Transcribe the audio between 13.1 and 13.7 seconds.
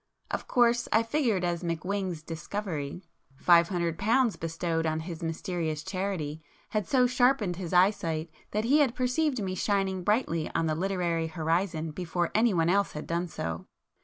so.